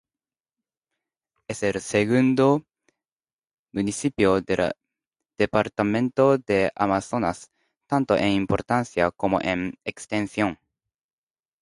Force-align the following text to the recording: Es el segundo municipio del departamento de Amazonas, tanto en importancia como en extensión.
Es 1.47 1.61
el 1.61 1.79
segundo 1.79 2.63
municipio 3.71 4.41
del 4.41 4.71
departamento 5.37 6.39
de 6.39 6.71
Amazonas, 6.73 7.51
tanto 7.85 8.17
en 8.17 8.29
importancia 8.31 9.11
como 9.11 9.39
en 9.39 9.75
extensión. 9.85 10.57